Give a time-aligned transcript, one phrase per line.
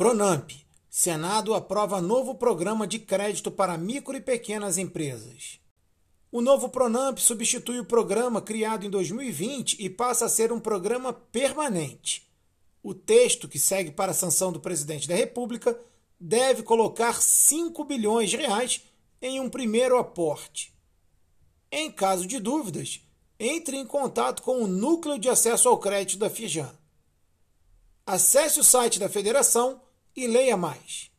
[0.00, 0.52] Pronamp.
[0.88, 5.60] Senado aprova novo programa de crédito para micro e pequenas empresas.
[6.32, 11.12] O novo Pronamp substitui o programa criado em 2020 e passa a ser um programa
[11.12, 12.26] permanente.
[12.82, 15.78] O texto que segue para a sanção do presidente da República
[16.18, 18.82] deve colocar 5 bilhões de reais
[19.20, 20.72] em um primeiro aporte.
[21.70, 23.02] Em caso de dúvidas,
[23.38, 26.74] entre em contato com o Núcleo de Acesso ao Crédito da Fijan.
[28.06, 29.82] Acesse o site da Federação
[30.16, 31.10] e leia mais.